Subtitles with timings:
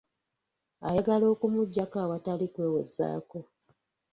[0.87, 3.39] Ayagala okumugyako awatali kwewozaako.